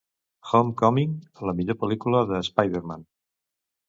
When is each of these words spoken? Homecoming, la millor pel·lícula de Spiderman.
Homecoming, 0.51 1.11
la 1.49 1.53
millor 1.59 1.77
pel·lícula 1.81 2.21
de 2.31 2.39
Spiderman. 2.49 3.05